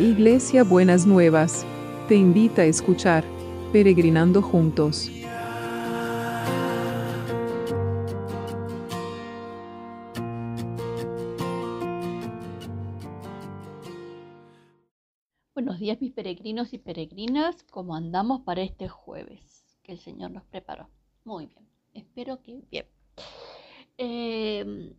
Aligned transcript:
Iglesia 0.00 0.64
Buenas 0.64 1.06
Nuevas, 1.06 1.66
te 2.08 2.14
invita 2.14 2.62
a 2.62 2.64
escuchar 2.64 3.22
Peregrinando 3.70 4.40
Juntos. 4.40 5.10
Buenos 15.54 15.78
días 15.78 16.00
mis 16.00 16.12
peregrinos 16.14 16.72
y 16.72 16.78
peregrinas, 16.78 17.62
¿cómo 17.64 17.94
andamos 17.94 18.40
para 18.40 18.62
este 18.62 18.88
jueves 18.88 19.76
que 19.82 19.92
el 19.92 19.98
Señor 19.98 20.30
nos 20.30 20.44
preparó? 20.44 20.88
Muy 21.24 21.44
bien, 21.44 21.68
espero 21.92 22.40
que 22.40 22.62
bien. 22.70 22.86
Eh, 23.98 24.94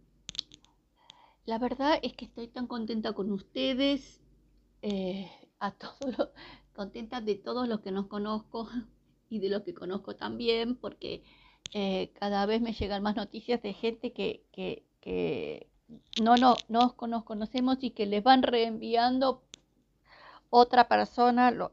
la 1.45 1.57
verdad 1.57 1.97
es 2.03 2.13
que 2.13 2.25
estoy 2.25 2.49
tan 2.49 2.67
contenta 2.67 3.13
con 3.13 3.31
ustedes, 3.31 4.20
eh, 4.81 5.31
a 5.59 5.71
todos 5.71 6.29
contenta 6.73 7.21
de 7.21 7.35
todos 7.35 7.67
los 7.67 7.81
que 7.81 7.91
nos 7.91 8.07
conozco 8.07 8.69
y 9.29 9.39
de 9.39 9.49
los 9.49 9.61
que 9.63 9.73
conozco 9.73 10.15
también, 10.15 10.75
porque 10.75 11.23
eh, 11.73 12.11
cada 12.19 12.45
vez 12.45 12.61
me 12.61 12.73
llegan 12.73 13.03
más 13.03 13.15
noticias 13.15 13.61
de 13.61 13.73
gente 13.73 14.13
que, 14.13 14.43
que, 14.51 15.67
no, 16.21 16.35
no, 16.35 16.55
nos 16.69 16.93
conocemos 16.93 17.77
y 17.81 17.91
que 17.91 18.05
les 18.05 18.23
van 18.23 18.43
reenviando 18.43 19.43
otra 20.49 20.87
persona 20.87 21.51
los, 21.51 21.71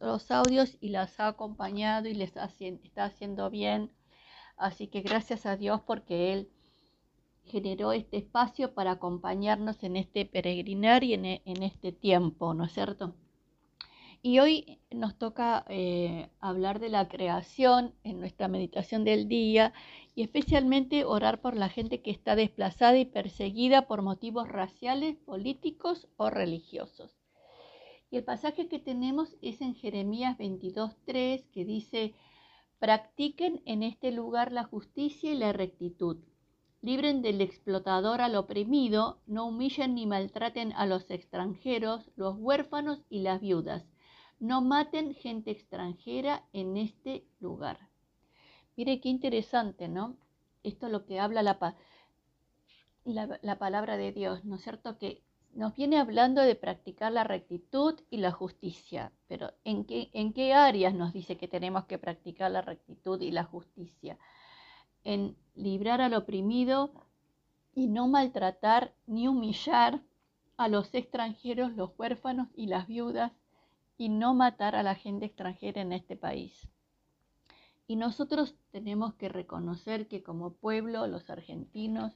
los, 0.00 0.30
audios 0.30 0.76
y 0.80 0.88
las 0.88 1.20
ha 1.20 1.28
acompañado 1.28 2.08
y 2.08 2.14
les 2.14 2.32
está 2.36 3.04
haciendo 3.04 3.50
bien. 3.50 3.92
Así 4.56 4.88
que 4.88 5.02
gracias 5.02 5.46
a 5.46 5.56
Dios 5.56 5.80
porque 5.86 6.32
Él 6.32 6.50
generó 7.46 7.92
este 7.92 8.18
espacio 8.18 8.74
para 8.74 8.92
acompañarnos 8.92 9.82
en 9.82 9.96
este 9.96 10.26
peregrinar 10.26 11.04
y 11.04 11.14
en, 11.14 11.24
e, 11.24 11.42
este 11.44 11.92
tiempo, 11.92 12.54
¿no 12.54 12.64
es 12.64 12.72
cierto? 12.72 13.14
Y 14.22 14.40
hoy 14.40 14.80
nos 14.90 15.16
toca 15.16 15.64
eh, 15.68 16.28
hablar 16.40 16.80
de 16.80 16.88
la 16.88 17.08
creación 17.08 17.94
en 18.02 18.18
nuestra 18.18 18.48
meditación 18.48 19.04
del 19.04 19.28
día 19.28 19.72
y 20.16 20.22
especialmente 20.22 21.04
orar 21.04 21.40
por 21.40 21.54
la 21.54 21.68
gente 21.68 22.02
que 22.02 22.10
está 22.10 22.34
desplazada 22.34 22.98
y 22.98 23.04
perseguida 23.04 23.86
por 23.86 24.02
motivos 24.02 24.48
raciales, 24.48 25.16
políticos 25.16 26.08
o 26.16 26.30
religiosos. 26.30 27.16
Y 28.10 28.16
el 28.16 28.24
pasaje 28.24 28.68
que 28.68 28.78
tenemos 28.78 29.36
es 29.42 29.60
en 29.60 29.74
Jeremías 29.74 30.36
22.3 30.38 31.44
que 31.52 31.64
dice, 31.64 32.14
practiquen 32.78 33.62
en 33.64 33.82
este 33.82 34.10
lugar 34.10 34.50
la 34.50 34.64
justicia 34.64 35.32
y 35.32 35.36
la 35.36 35.52
rectitud 35.52 36.18
libren 36.82 37.22
del 37.22 37.40
explotador 37.40 38.20
al 38.20 38.36
oprimido, 38.36 39.20
no 39.26 39.46
humillen 39.46 39.94
ni 39.94 40.06
maltraten 40.06 40.72
a 40.72 40.86
los 40.86 41.10
extranjeros, 41.10 42.10
los 42.16 42.36
huérfanos 42.38 43.02
y 43.08 43.20
las 43.20 43.40
viudas. 43.40 43.84
No 44.38 44.60
maten 44.60 45.14
gente 45.14 45.50
extranjera 45.50 46.44
en 46.52 46.76
este 46.76 47.24
lugar. 47.40 47.88
Mire 48.76 49.00
qué 49.00 49.08
interesante, 49.08 49.88
¿no? 49.88 50.16
Esto 50.62 50.86
es 50.86 50.92
lo 50.92 51.06
que 51.06 51.18
habla 51.18 51.42
la, 51.42 51.78
la, 53.04 53.58
palabra 53.58 53.96
de 53.96 54.12
Dios, 54.12 54.44
¿no 54.44 54.56
es 54.56 54.62
cierto? 54.62 54.98
Que 54.98 55.22
nos 55.54 55.74
viene 55.74 55.98
hablando 55.98 56.42
de 56.42 56.54
practicar 56.54 57.12
la 57.12 57.24
rectitud 57.24 57.98
y 58.10 58.18
la 58.18 58.32
justicia, 58.32 59.12
pero 59.26 59.54
¿en 59.64 59.86
qué, 59.86 60.10
¿en 60.12 60.34
qué 60.34 60.52
áreas 60.52 60.92
nos 60.94 61.14
dice 61.14 61.38
que 61.38 61.48
tenemos 61.48 61.86
que 61.86 61.98
practicar 61.98 62.50
la 62.50 62.60
rectitud 62.60 63.20
y 63.22 63.30
la 63.30 63.44
justicia? 63.44 64.18
En 65.06 65.36
librar 65.54 66.00
al 66.00 66.14
oprimido 66.14 66.90
y 67.72 67.86
no 67.86 68.08
maltratar 68.08 68.92
ni 69.06 69.28
humillar 69.28 70.02
a 70.56 70.66
los 70.66 70.92
extranjeros, 70.94 71.76
los 71.76 71.92
huérfanos 71.96 72.48
y 72.56 72.66
las 72.66 72.88
viudas, 72.88 73.30
y 73.96 74.08
no 74.08 74.34
matar 74.34 74.74
a 74.74 74.82
la 74.82 74.96
gente 74.96 75.26
extranjera 75.26 75.80
en 75.80 75.92
este 75.92 76.16
país. 76.16 76.68
Y 77.86 77.94
nosotros 77.94 78.56
tenemos 78.72 79.14
que 79.14 79.28
reconocer 79.28 80.08
que 80.08 80.24
como 80.24 80.54
pueblo, 80.54 81.06
los 81.06 81.30
argentinos, 81.30 82.12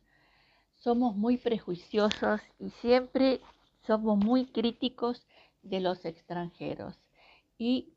somos 0.75 1.15
muy 1.15 1.37
prejuiciosos 1.37 2.41
y 2.59 2.71
siempre 2.71 3.41
somos 3.87 4.19
muy 4.19 4.47
críticos 4.47 5.29
de 5.63 5.79
los 5.79 6.05
extranjeros. 6.05 6.99
Y 7.57 7.95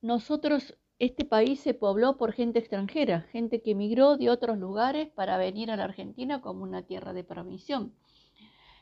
nosotros 0.00 0.76
este 1.02 1.24
país 1.24 1.58
se 1.58 1.74
pobló 1.74 2.16
por 2.16 2.32
gente 2.32 2.60
extranjera, 2.60 3.22
gente 3.32 3.60
que 3.60 3.72
emigró 3.72 4.16
de 4.16 4.30
otros 4.30 4.56
lugares 4.56 5.08
para 5.08 5.36
venir 5.36 5.68
a 5.72 5.76
la 5.76 5.82
Argentina 5.82 6.40
como 6.40 6.62
una 6.62 6.82
tierra 6.82 7.12
de 7.12 7.24
provisión. 7.24 7.92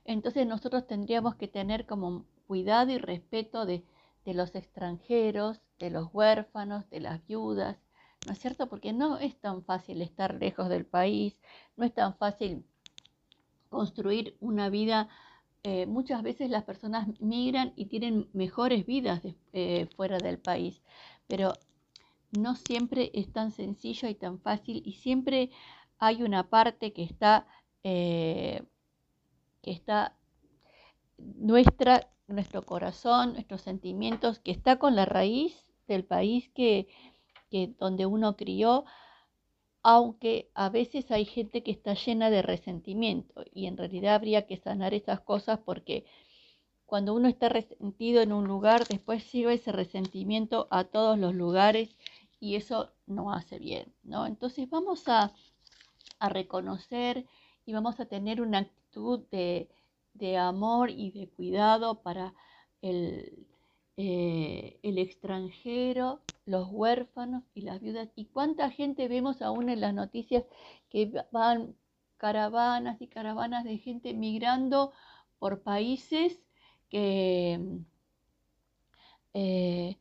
Entonces 0.05 0.47
nosotros 0.47 0.87
tendríamos 0.87 1.37
que 1.37 1.49
tener 1.49 1.87
como 1.87 2.27
cuidado 2.47 2.91
y 2.91 2.99
respeto 2.99 3.65
de, 3.65 3.85
los 4.27 4.55
extranjeros, 4.55 5.63
de 5.79 5.89
los 5.89 6.11
huérfanos, 6.13 6.91
de 6.91 7.01
las 7.01 7.27
viudas, 7.27 7.79
¿no 8.27 8.33
es 8.35 8.39
cierto? 8.39 8.69
Porque 8.69 8.93
no 8.93 9.17
es 9.17 9.35
tan 9.37 9.65
fácil 9.65 10.03
estar 10.03 10.35
lejos 10.35 10.69
del 10.69 10.85
país, 10.85 11.39
no 11.79 11.87
es 11.87 11.95
tan 11.95 12.15
fácil 12.19 12.67
construir 13.71 14.37
una 14.41 14.69
vida. 14.69 15.09
Eh, 15.63 15.87
muchas 15.87 16.23
veces 16.23 16.51
las 16.51 16.65
personas 16.65 17.09
migran 17.19 17.73
y 17.77 17.87
tienen 17.87 18.29
mejores 18.35 18.85
vidas 18.85 19.23
eh, 19.55 19.89
fuera 19.97 20.19
del 20.19 20.39
país, 20.39 20.83
pero 21.27 21.55
no 22.33 22.57
siempre 22.57 23.11
es 23.15 23.33
tan 23.33 23.51
sencillo 23.51 24.09
y 24.09 24.15
tan 24.15 24.39
fácil 24.41 24.83
y 24.85 24.93
siempre 24.93 25.51
hay 25.99 26.23
una 26.23 26.49
parte 26.49 26.93
que 26.93 27.03
está, 27.03 27.47
eh, 27.85 28.63
que 29.63 29.73
está 29.73 30.17
nuestra, 31.19 32.09
nuestro 32.27 32.63
corazón, 32.63 33.35
nuestros 33.35 33.63
sentimientos, 33.63 34.39
que 34.39 34.51
está 34.51 34.79
con 34.79 34.97
la 34.97 35.05
raíz 35.05 35.71
del 35.89 36.05
país 36.05 36.49
que, 36.55 36.89
que 37.51 37.75
donde 37.79 38.07
uno 38.07 38.37
crió, 38.37 38.85
aunque 39.83 40.51
a 40.55 40.69
veces 40.69 41.11
hay 41.11 41.25
gente 41.25 41.63
que 41.63 41.71
está 41.71 41.95
llena 41.95 42.31
de 42.31 42.43
resentimiento 42.43 43.45
y 43.53 43.67
en 43.67 43.77
realidad 43.77 44.15
habría 44.15 44.47
que 44.47 44.57
sanar 44.57 44.95
esas 44.95 45.21
cosas 45.21 45.59
porque 45.65 46.05
cuando 46.87 47.15
uno 47.15 47.29
está 47.29 47.49
resentido 47.49 48.21
en 48.21 48.33
un 48.33 48.49
lugar, 48.49 48.87
después 48.89 49.31
lleva 49.33 49.53
ese 49.53 49.71
resentimiento 49.71 50.67
a 50.71 50.85
todos 50.85 51.17
los 51.19 51.35
lugares 51.35 51.97
y 52.41 52.57
eso 52.57 52.91
no 53.07 53.33
hace 53.33 53.59
bien, 53.59 53.93
¿no? 54.03 54.27
Entonces 54.27 54.69
vamos 54.69 55.07
a, 55.09 55.33
reconocer 56.21 57.25
y 57.65 57.73
vamos 57.73 57.99
a 57.99 58.05
tener 58.05 58.43
una 58.43 58.59
actitud 58.59 59.21
de, 59.31 59.69
amor 60.39 60.91
y 60.91 61.13
de 61.13 61.29
cuidado 61.29 62.03
para 62.03 62.35
el, 62.83 63.47
eh, 63.97 64.79
el 64.83 64.99
extranjero, 64.99 66.21
los 66.45 66.69
huérfanos 66.71 67.45
y 67.55 67.63
las 67.63 67.81
viudas. 67.81 68.11
¿Y 68.17 68.27
cuánta 68.27 68.71
gente 68.71 69.09
vemos 69.09 69.41
aún 69.41 69.71
en 69.71 69.81
las 69.81 69.95
noticias 69.95 70.45
que 70.91 71.11
van 71.33 71.75
caravanas 72.19 73.01
y 73.01 73.09
caravanas 73.09 73.65
de 73.65 73.79
gente 73.79 74.13
migrando 74.13 74.93
por 75.39 75.63
países 75.63 76.39
que, 76.91 77.59
eh, 79.33 79.99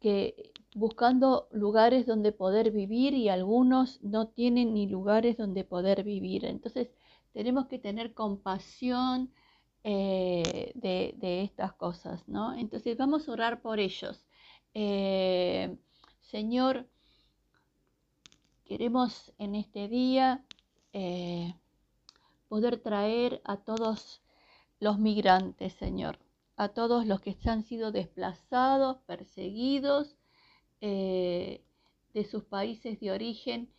que 0.00 0.51
buscando 0.74 1.48
lugares 1.52 2.06
donde 2.06 2.32
poder 2.32 2.70
vivir 2.70 3.14
y 3.14 3.28
algunos 3.28 4.02
no 4.02 4.28
tienen 4.28 4.74
ni 4.74 4.86
lugares 4.86 5.36
donde 5.36 5.64
poder 5.64 6.02
vivir. 6.04 6.44
Entonces 6.44 6.90
tenemos 7.32 7.66
que 7.66 7.78
tener 7.78 8.14
compasión 8.14 9.32
eh, 9.84 10.72
de, 10.74 11.42
estas 11.42 11.72
cosas, 11.74 12.26
¿no? 12.28 12.54
Entonces 12.54 12.96
vamos 12.96 13.28
a 13.28 13.32
orar 13.32 13.62
por 13.62 13.80
ellos. 13.80 14.24
Eh, 14.74 15.76
Señor, 16.20 16.88
queremos 18.64 19.32
en 19.38 19.54
este 19.54 19.88
día 19.88 20.44
eh, 20.92 21.54
poder 22.48 22.78
traer 22.78 23.42
a 23.44 23.56
todos 23.58 24.22
los 24.80 24.98
migrantes, 24.98 25.74
Señor, 25.74 26.18
a 26.56 26.68
todos 26.68 27.06
los 27.06 27.20
que 27.20 27.36
han 27.46 27.64
sido 27.64 27.92
desplazados, 27.92 28.98
perseguidos, 29.06 30.16
eh, 30.82 31.62
de 32.12 32.24
sus 32.24 32.44
países 32.44 33.00
de 33.00 33.12
origen 33.12 33.70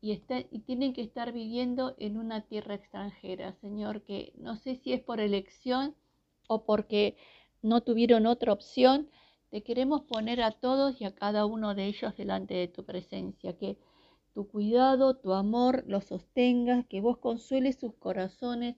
y, 0.00 0.12
y 0.12 0.58
tienen 0.60 0.94
que 0.94 1.02
estar 1.02 1.32
viviendo 1.32 1.94
en 1.98 2.16
una 2.16 2.40
tierra 2.42 2.74
extranjera, 2.74 3.52
Señor, 3.60 4.02
que 4.02 4.32
no 4.38 4.56
sé 4.56 4.76
si 4.76 4.94
es 4.94 5.02
por 5.02 5.20
elección 5.20 5.94
o 6.48 6.64
porque 6.64 7.16
no 7.62 7.82
tuvieron 7.82 8.26
otra 8.26 8.52
opción, 8.52 9.10
te 9.50 9.62
queremos 9.62 10.02
poner 10.02 10.40
a 10.40 10.52
todos 10.52 11.00
y 11.00 11.04
a 11.04 11.14
cada 11.14 11.46
uno 11.46 11.74
de 11.74 11.86
ellos 11.86 12.16
delante 12.16 12.54
de 12.54 12.68
tu 12.68 12.84
presencia, 12.84 13.58
que 13.58 13.76
tu 14.32 14.48
cuidado, 14.48 15.16
tu 15.16 15.32
amor 15.34 15.84
los 15.86 16.04
sostenga, 16.06 16.84
que 16.84 17.00
vos 17.00 17.18
consueles 17.18 17.76
sus 17.78 17.94
corazones, 17.94 18.76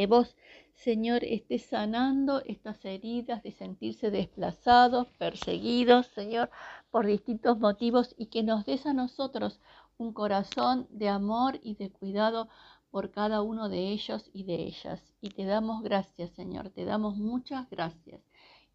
que 0.00 0.06
vos, 0.06 0.34
Señor, 0.72 1.24
estés 1.24 1.66
sanando 1.66 2.40
estas 2.46 2.82
heridas 2.86 3.42
de 3.42 3.52
sentirse 3.52 4.10
desplazados, 4.10 5.08
perseguidos, 5.18 6.06
Señor, 6.06 6.48
por 6.90 7.04
distintos 7.04 7.58
motivos 7.58 8.14
y 8.16 8.28
que 8.32 8.42
nos 8.42 8.64
des 8.64 8.86
a 8.86 8.94
nosotros 8.94 9.60
un 9.98 10.14
corazón 10.14 10.86
de 10.88 11.10
amor 11.10 11.60
y 11.62 11.74
de 11.74 11.90
cuidado 11.90 12.48
por 12.90 13.10
cada 13.10 13.42
uno 13.42 13.68
de 13.68 13.90
ellos 13.90 14.30
y 14.32 14.44
de 14.44 14.54
ellas. 14.54 15.12
Y 15.20 15.28
te 15.28 15.44
damos 15.44 15.82
gracias, 15.82 16.30
Señor, 16.30 16.70
te 16.70 16.86
damos 16.86 17.18
muchas 17.18 17.68
gracias. 17.68 18.22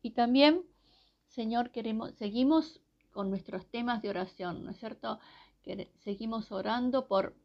Y 0.04 0.12
también, 0.12 0.62
Señor, 1.26 1.72
queremos, 1.72 2.12
seguimos 2.20 2.82
con 3.10 3.32
nuestros 3.32 3.66
temas 3.66 4.04
de 4.04 4.12
oración, 4.12 4.64
¿no 4.64 4.70
es 4.70 4.78
cierto? 4.78 5.18
Que 5.64 5.92
seguimos 6.04 6.52
orando 6.52 7.08
por, 7.08 7.36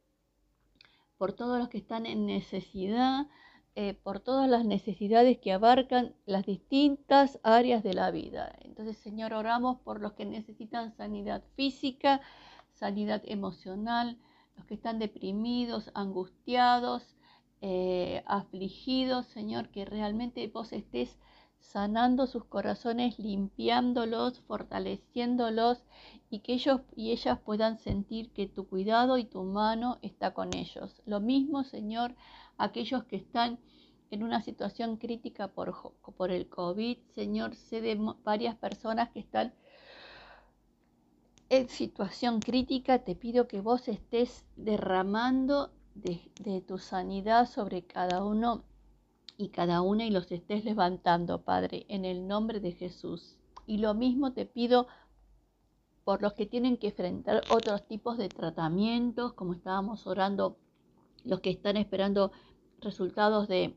por 1.16 1.32
todos 1.32 1.58
los 1.58 1.70
que 1.70 1.78
están 1.78 2.04
en 2.04 2.26
necesidad, 2.26 3.26
eh, 3.76 3.94
por 3.94 4.20
todas 4.20 4.48
las 4.50 4.64
necesidades 4.64 5.38
que 5.38 5.52
abarcan 5.52 6.14
las 6.26 6.44
distintas 6.44 7.38
áreas 7.42 7.82
de 7.82 7.94
la 7.94 8.10
vida. 8.10 8.52
Entonces, 8.62 8.96
Señor, 8.98 9.32
oramos 9.32 9.78
por 9.80 10.00
los 10.00 10.14
que 10.14 10.24
necesitan 10.24 10.92
sanidad 10.96 11.44
física, 11.54 12.20
sanidad 12.72 13.22
emocional, 13.26 14.18
los 14.56 14.66
que 14.66 14.74
están 14.74 14.98
deprimidos, 14.98 15.90
angustiados, 15.94 17.16
eh, 17.60 18.22
afligidos, 18.26 19.26
Señor, 19.26 19.68
que 19.68 19.84
realmente 19.84 20.48
vos 20.48 20.72
estés 20.72 21.18
sanando 21.60 22.26
sus 22.26 22.44
corazones, 22.44 23.18
limpiándolos, 23.18 24.40
fortaleciéndolos 24.40 25.84
y 26.30 26.40
que 26.40 26.54
ellos 26.54 26.80
y 26.96 27.12
ellas 27.12 27.38
puedan 27.38 27.78
sentir 27.78 28.30
que 28.32 28.46
tu 28.46 28.66
cuidado 28.66 29.18
y 29.18 29.24
tu 29.24 29.44
mano 29.44 29.98
está 30.02 30.34
con 30.34 30.54
ellos. 30.54 31.00
Lo 31.06 31.20
mismo, 31.20 31.62
Señor, 31.64 32.14
aquellos 32.58 33.04
que 33.04 33.16
están 33.16 33.58
en 34.10 34.24
una 34.24 34.42
situación 34.42 34.96
crítica 34.96 35.48
por, 35.48 35.94
por 36.16 36.30
el 36.32 36.48
COVID, 36.48 36.98
Señor, 37.14 37.54
sé 37.54 37.80
de 37.80 37.98
varias 38.24 38.56
personas 38.56 39.10
que 39.10 39.20
están 39.20 39.54
en 41.50 41.68
situación 41.68 42.40
crítica, 42.40 43.00
te 43.00 43.16
pido 43.16 43.48
que 43.48 43.60
vos 43.60 43.88
estés 43.88 44.46
derramando 44.56 45.72
de, 45.94 46.62
tu 46.66 46.78
sanidad 46.78 47.46
sobre 47.46 47.82
cada 47.82 48.24
uno 48.24 48.64
y 49.40 49.48
cada 49.48 49.82
una 49.82 50.04
y 50.04 50.10
los 50.10 50.30
estés 50.30 50.64
levantando, 50.64 51.42
Padre, 51.42 51.86
en 51.88 52.04
el 52.04 52.26
nombre 52.26 52.60
de 52.60 52.72
Jesús. 52.72 53.36
Y 53.66 53.78
lo 53.78 53.94
mismo 53.94 54.32
te 54.32 54.46
pido 54.46 54.86
por 56.04 56.22
los 56.22 56.32
que 56.32 56.46
tienen 56.46 56.76
que 56.76 56.88
enfrentar 56.88 57.42
otros 57.50 57.86
tipos 57.86 58.18
de 58.18 58.28
tratamientos, 58.28 59.32
como 59.34 59.52
estábamos 59.52 60.06
orando, 60.06 60.56
los 61.24 61.40
que 61.40 61.50
están 61.50 61.76
esperando 61.76 62.32
resultados 62.80 63.48
de, 63.48 63.76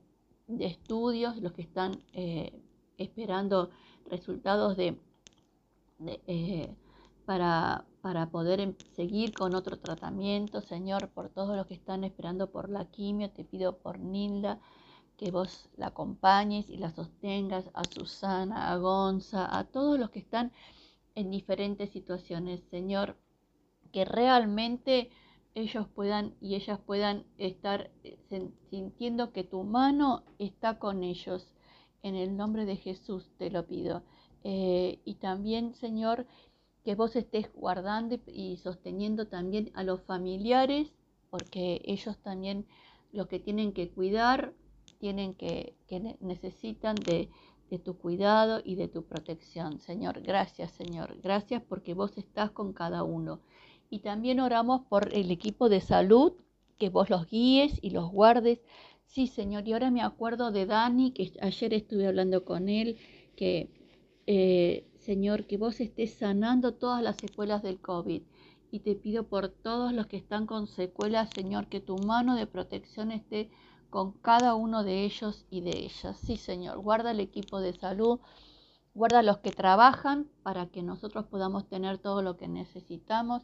estudios, 0.59 1.37
los 1.37 1.53
que 1.53 1.61
están 1.61 1.91
eh, 2.13 2.61
esperando 2.97 3.69
resultados 4.09 4.75
de, 4.77 4.99
eh, 6.27 6.75
para, 7.25 7.85
para 8.01 8.29
poder 8.29 8.59
em, 8.59 8.75
seguir 8.95 9.33
con 9.33 9.55
otro 9.55 9.77
tratamiento. 9.77 10.61
Señor, 10.61 11.09
por 11.09 11.29
todos 11.29 11.55
los 11.55 11.67
que 11.67 11.75
están 11.75 12.03
esperando 12.03 12.51
por 12.51 12.69
la 12.69 12.85
quimio, 12.85 13.29
te 13.31 13.43
pido 13.43 13.77
por 13.77 13.99
Nilda 13.99 14.59
que 15.17 15.31
vos 15.31 15.69
la 15.77 15.87
acompañes 15.87 16.69
y 16.69 16.77
la 16.77 16.91
sostengas, 16.91 17.69
a 17.73 17.83
Susana, 17.83 18.71
a 18.71 18.77
Gonza, 18.77 19.57
a 19.57 19.65
todos 19.65 19.99
los 19.99 20.09
que 20.09 20.19
están 20.19 20.51
en 21.15 21.31
diferentes 21.31 21.91
situaciones. 21.91 22.61
Señor, 22.69 23.17
que 23.91 24.05
realmente 24.05 25.09
ellos 25.55 25.87
puedan 25.93 26.33
y 26.41 26.55
ellas 26.55 26.79
puedan 26.79 27.25
estar 27.37 27.91
eh, 28.03 28.17
sintiendo 28.69 29.31
que 29.31 29.43
tu 29.43 29.63
mano 29.63 30.23
está 30.39 30.79
con 30.79 31.03
ellos. 31.03 31.53
En 32.01 32.15
el 32.15 32.35
nombre 32.35 32.65
de 32.65 32.75
Jesús 32.75 33.29
te 33.37 33.49
lo 33.49 33.65
pido. 33.65 34.03
Eh, 34.43 34.99
y 35.05 35.15
también, 35.15 35.73
Señor, 35.75 36.25
que 36.83 36.95
vos 36.95 37.15
estés 37.15 37.53
guardando 37.53 38.17
y 38.27 38.57
sosteniendo 38.57 39.27
también 39.27 39.71
a 39.73 39.83
los 39.83 40.01
familiares, 40.01 40.91
porque 41.29 41.81
ellos 41.85 42.17
también 42.17 42.65
lo 43.13 43.27
que 43.27 43.39
tienen 43.39 43.71
que 43.71 43.89
cuidar, 43.89 44.53
tienen 45.03 45.33
que, 45.33 45.75
que 45.85 45.99
necesitan 46.21 46.95
de, 46.95 47.27
tu 47.83 47.97
cuidado 47.97 48.61
y 48.63 48.75
de 48.75 48.87
tu 48.87 49.03
protección. 49.03 49.81
Señor, 49.81 50.21
gracias, 50.21 50.71
Señor. 50.71 51.19
Gracias 51.21 51.61
porque 51.61 51.93
vos 51.93 52.17
estás 52.17 52.51
con 52.51 52.71
cada 52.71 53.03
uno. 53.03 53.41
Y 53.89 53.99
también 53.99 54.39
oramos 54.39 54.83
por 54.87 55.13
el 55.13 55.29
equipo 55.29 55.67
de 55.67 55.81
salud, 55.81 56.31
que 56.77 56.87
vos 56.89 57.09
los 57.09 57.29
guíes 57.29 57.79
y 57.81 57.89
los 57.89 58.09
guardes. 58.11 58.61
Sí, 59.03 59.27
Señor. 59.27 59.67
Y 59.67 59.73
ahora 59.73 59.91
me 59.91 60.01
acuerdo 60.01 60.51
de 60.51 60.65
Dani, 60.65 61.11
que 61.11 61.33
ayer 61.41 61.73
estuve 61.73 62.07
hablando 62.07 62.45
con 62.45 62.69
él, 62.69 62.95
que 63.35 63.69
eh, 64.25 64.85
Señor, 64.99 65.47
que 65.47 65.57
vos 65.57 65.81
estés 65.81 66.13
sanando 66.13 66.75
todas 66.75 67.03
las 67.03 67.17
secuelas 67.17 67.61
del 67.61 67.81
COVID. 67.81 68.21
Y 68.71 68.79
te 68.79 68.95
pido 68.95 69.27
por 69.27 69.49
todos 69.49 69.91
los 69.91 70.07
que 70.07 70.15
están 70.15 70.45
con 70.45 70.65
secuelas, 70.65 71.29
Señor, 71.35 71.67
que 71.67 71.81
tu 71.81 71.97
mano 71.97 72.37
de 72.37 72.47
protección 72.47 73.11
esté 73.11 73.49
con 73.93 74.13
cada 74.13 74.55
uno 74.55 74.83
de 74.83 75.03
ellos 75.03 75.45
y 75.51 75.61
de 75.61 75.85
ellas. 75.85 76.17
Sí, 76.17 76.35
Señor, 76.35 76.79
guarda 76.79 77.11
el 77.11 77.19
equipo 77.19 77.61
de 77.61 77.73
salud, 77.73 78.19
guarda 78.95 79.21
los 79.21 79.37
que 79.37 79.51
trabajan 79.51 80.27
para 80.41 80.65
que 80.65 80.81
nosotros 80.81 81.27
podamos 81.27 81.69
tener 81.69 81.99
todo 81.99 82.23
lo 82.23 82.35
que 82.35 82.47
necesitamos. 82.47 83.43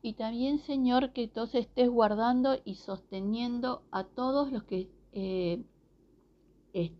Y 0.00 0.14
también, 0.14 0.58
Señor, 0.58 1.12
que 1.12 1.28
todos 1.28 1.54
estés 1.54 1.90
guardando 1.90 2.56
y 2.64 2.76
sosteniendo 2.76 3.82
a 3.90 4.04
todos 4.04 4.50
los 4.50 4.62
que 4.62 4.88
eh, 5.12 5.62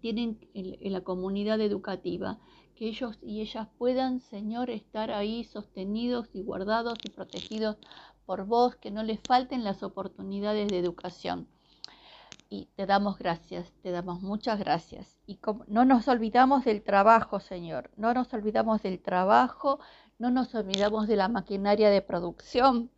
tienen 0.03 0.47
en 0.53 0.93
la 0.93 1.01
comunidad 1.01 1.63
educativa 1.63 2.39
que 2.75 2.89
ellos 2.89 3.19
y 3.23 3.41
ellas 3.41 3.67
puedan, 3.79 4.21
Señor, 4.21 4.69
estar 4.69 5.11
ahí 5.11 5.45
sostenidos 5.45 6.29
y 6.35 6.43
guardados 6.43 6.99
y 7.03 7.09
protegidos 7.09 7.79
por 8.27 8.45
vos, 8.45 8.77
que 8.77 8.91
no 8.91 9.03
les 9.03 9.21
falten 9.21 9.65
las 9.65 9.83
oportunidades 9.83 10.69
de 10.69 10.81
educación. 10.81 11.49
Y 12.55 12.69
te 12.77 12.87
damos 12.87 13.19
gracias, 13.19 13.73
te 13.83 13.91
damos 13.91 14.23
muchas 14.23 14.61
gracias. 14.61 15.19
Y 15.27 15.39
como, 15.39 15.65
no 15.67 15.85
nos 15.85 16.07
olvidamos 16.07 16.65
del 16.65 16.85
trabajo, 16.85 17.41
Señor, 17.41 17.91
no 17.97 18.15
nos 18.15 18.33
olvidamos 18.33 18.81
del 18.81 19.01
trabajo, 19.03 19.81
no 20.21 20.31
nos 20.31 20.55
olvidamos 20.55 21.09
de 21.09 21.17
la 21.17 21.27
maquinaria 21.27 21.91
de 21.91 22.01
producción, 22.01 22.93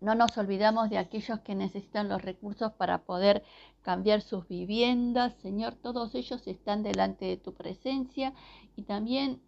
no 0.00 0.14
nos 0.14 0.38
olvidamos 0.38 0.88
de 0.88 0.96
aquellos 0.96 1.40
que 1.40 1.54
necesitan 1.54 2.08
los 2.08 2.22
recursos 2.22 2.72
para 2.72 3.02
poder 3.02 3.44
cambiar 3.82 4.22
sus 4.22 4.48
viviendas. 4.48 5.34
Señor, 5.42 5.74
todos 5.74 6.14
ellos 6.14 6.46
están 6.46 6.82
delante 6.82 7.26
de 7.26 7.36
tu 7.36 7.52
presencia 7.52 8.32
y 8.76 8.84
también 8.84 9.42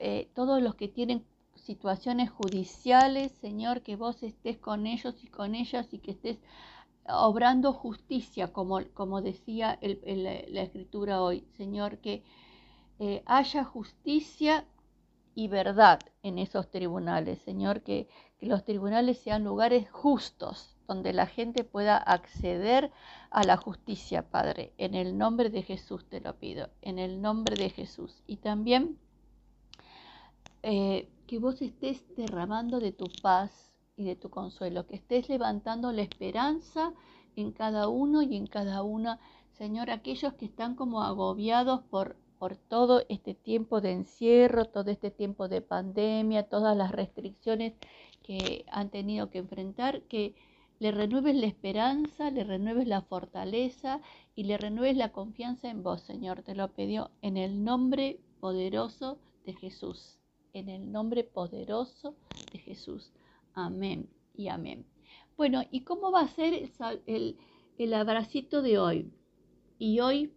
eh, 0.00 0.32
todos 0.34 0.60
los 0.60 0.74
que 0.74 0.88
tienen 0.88 1.24
situaciones 1.54 2.28
judiciales, 2.28 3.30
Señor, 3.40 3.82
que 3.82 3.94
vos 3.94 4.24
estés 4.24 4.58
con 4.58 4.88
ellos 4.88 5.22
y 5.22 5.28
con 5.28 5.54
ellas 5.54 5.86
y 5.92 6.00
que 6.00 6.10
estés 6.10 6.38
obrando 7.08 7.72
justicia, 7.72 8.52
como, 8.52 8.80
como 8.94 9.22
decía 9.22 9.78
la 9.82 10.62
escritura 10.62 11.22
hoy. 11.22 11.46
Señor, 11.56 11.98
que 11.98 12.24
eh, 12.98 13.22
haya 13.26 13.64
justicia 13.64 14.66
y 15.34 15.48
verdad 15.48 16.00
en 16.22 16.38
esos 16.38 16.70
tribunales. 16.70 17.38
Señor, 17.40 17.82
que 17.82 18.08
que 18.38 18.46
los 18.46 18.64
tribunales 18.64 19.18
sean 19.18 19.44
lugares 19.44 19.90
justos, 19.90 20.76
donde 20.86 21.12
la 21.12 21.26
gente 21.26 21.64
pueda 21.64 21.96
acceder 21.96 22.92
a 23.30 23.44
la 23.44 23.56
justicia, 23.56 24.30
Padre. 24.30 24.72
En 24.78 24.94
el 24.94 25.16
nombre 25.16 25.50
de 25.50 25.62
Jesús 25.62 26.06
te 26.08 26.20
lo 26.20 26.36
pido, 26.36 26.68
en 26.82 26.98
el 26.98 27.20
nombre 27.20 27.56
de 27.56 27.70
Jesús. 27.70 28.22
Y 28.26 28.36
también 28.36 28.98
eh, 30.62 31.08
que 31.26 31.38
vos 31.38 31.62
estés 31.62 32.04
derramando 32.14 32.78
de 32.78 32.92
tu 32.92 33.06
paz 33.22 33.72
y 33.96 34.04
de 34.04 34.16
tu 34.16 34.30
consuelo, 34.30 34.86
que 34.86 34.96
estés 34.96 35.28
levantando 35.28 35.92
la 35.92 36.02
esperanza 36.02 36.92
en 37.34 37.52
cada 37.52 37.88
uno 37.88 38.22
y 38.22 38.36
en 38.36 38.46
cada 38.46 38.82
una. 38.82 39.18
Señor, 39.52 39.90
aquellos 39.90 40.34
que 40.34 40.44
están 40.44 40.74
como 40.74 41.02
agobiados 41.02 41.80
por 41.82 42.16
por 42.38 42.56
todo 42.56 43.02
este 43.08 43.34
tiempo 43.34 43.80
de 43.80 43.92
encierro, 43.92 44.66
todo 44.66 44.90
este 44.90 45.10
tiempo 45.10 45.48
de 45.48 45.62
pandemia, 45.62 46.48
todas 46.48 46.76
las 46.76 46.92
restricciones 46.92 47.74
que 48.22 48.64
han 48.70 48.90
tenido 48.90 49.30
que 49.30 49.38
enfrentar, 49.38 50.02
que 50.02 50.34
le 50.78 50.90
renueves 50.90 51.36
la 51.36 51.46
esperanza, 51.46 52.30
le 52.30 52.44
renueves 52.44 52.86
la 52.86 53.00
fortaleza 53.00 54.00
y 54.34 54.44
le 54.44 54.58
renueves 54.58 54.96
la 54.96 55.12
confianza 55.12 55.70
en 55.70 55.82
vos, 55.82 56.02
Señor. 56.02 56.42
Te 56.42 56.54
lo 56.54 56.68
pidió 56.68 57.10
en 57.22 57.38
el 57.38 57.64
nombre 57.64 58.20
poderoso 58.40 59.18
de 59.46 59.54
Jesús. 59.54 60.18
En 60.52 60.68
el 60.68 60.92
nombre 60.92 61.24
poderoso 61.24 62.14
de 62.52 62.58
Jesús. 62.58 63.12
Amén 63.58 64.10
y 64.34 64.48
amén. 64.48 64.84
Bueno, 65.34 65.62
¿y 65.70 65.80
cómo 65.80 66.12
va 66.12 66.20
a 66.20 66.28
ser 66.28 66.70
el, 67.06 67.38
el, 67.78 67.94
abracito 67.94 68.60
de 68.60 68.78
hoy? 68.78 69.10
Y 69.78 70.00
hoy 70.00 70.30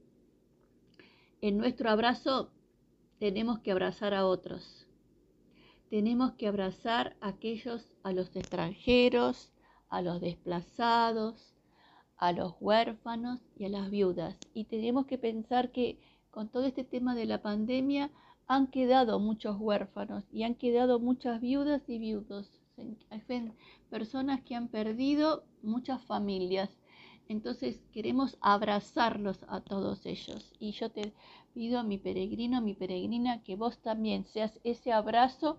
en 1.42 1.58
nuestro 1.58 1.90
abrazo 1.90 2.50
tenemos 3.20 3.60
que 3.60 3.74
abrazar 3.74 4.14
a 4.14 4.26
otros. 4.26 4.88
Tenemos 5.90 6.32
que 6.36 6.48
abrazar 6.48 7.18
a 7.20 7.28
aquellos, 7.28 7.92
a 8.04 8.14
los 8.14 8.34
extranjeros, 8.38 9.52
a 9.90 10.02
los 10.02 10.22
desplazados, 10.22 11.54
a 12.16 12.32
los 12.32 12.54
huérfanos 12.62 13.42
y 13.58 13.66
a 13.66 13.70
las 13.70 13.90
viudas. 13.90 14.38
Y 14.54 14.64
tenemos 14.64 15.08
que 15.08 15.18
pensar 15.18 15.74
que 15.74 16.00
con 16.32 16.48
todo 16.48 16.64
este 16.64 16.86
tema 16.86 17.16
de 17.16 17.26
la 17.26 17.42
pandemia 17.42 18.12
han 18.48 18.68
quedado 18.68 19.20
muchos 19.20 19.58
huérfanos 19.60 20.24
y 20.32 20.44
han 20.44 20.56
quedado 20.56 21.02
muchas 21.02 21.42
viudas 21.42 21.82
y 21.90 22.00
viudos. 22.00 22.59
Hay 23.10 23.54
personas 23.90 24.42
que 24.42 24.56
han 24.56 24.68
perdido 24.68 25.44
muchas 25.62 26.04
familias. 26.04 26.70
Entonces 27.28 27.82
queremos 27.94 28.38
abrazarlos 28.42 29.46
a 29.48 29.62
todos 29.62 30.06
ellos. 30.06 30.54
Y 30.60 30.72
yo 30.72 30.90
te 30.90 31.14
pido, 31.54 31.84
mi 31.84 31.98
peregrino, 31.98 32.62
mi 32.62 32.74
peregrina, 32.74 33.44
que 33.44 33.56
vos 33.56 33.80
también 33.80 34.26
seas 34.26 34.60
ese 34.64 34.92
abrazo 34.92 35.58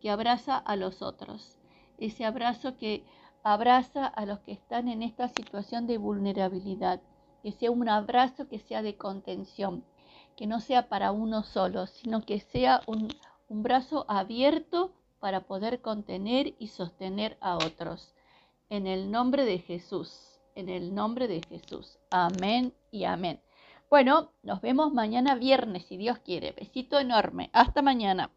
que 0.00 0.10
abraza 0.10 0.56
a 0.56 0.74
los 0.76 1.00
otros. 1.00 1.58
Ese 1.98 2.24
abrazo 2.24 2.76
que 2.76 3.04
abraza 3.44 4.06
a 4.06 4.26
los 4.26 4.40
que 4.40 4.52
están 4.52 4.88
en 4.88 5.02
esta 5.02 5.28
situación 5.28 5.86
de 5.86 5.98
vulnerabilidad. 5.98 7.00
Que 7.42 7.52
sea 7.52 7.70
un 7.70 7.88
abrazo 7.88 8.48
que 8.48 8.58
sea 8.58 8.82
de 8.82 8.96
contención. 8.96 9.84
Que 10.36 10.46
no 10.46 10.60
sea 10.60 10.88
para 10.88 11.12
uno 11.12 11.44
solo, 11.44 11.86
sino 11.86 12.22
que 12.22 12.40
sea 12.40 12.80
un 12.86 13.08
brazo 13.48 14.06
abierto 14.08 14.92
para 15.22 15.42
poder 15.46 15.80
contener 15.80 16.56
y 16.58 16.66
sostener 16.66 17.38
a 17.40 17.54
otros. 17.54 18.12
En 18.68 18.88
el 18.88 19.12
nombre 19.12 19.44
de 19.44 19.60
Jesús, 19.60 20.40
en 20.56 20.68
el 20.68 20.96
nombre 20.96 21.28
de 21.28 21.40
Jesús. 21.48 21.96
Amén 22.10 22.74
y 22.90 23.04
amén. 23.04 23.40
Bueno, 23.88 24.32
nos 24.42 24.60
vemos 24.60 24.92
mañana 24.92 25.36
viernes, 25.36 25.84
si 25.86 25.96
Dios 25.96 26.18
quiere. 26.18 26.50
Besito 26.50 26.98
enorme. 26.98 27.50
Hasta 27.52 27.82
mañana. 27.82 28.32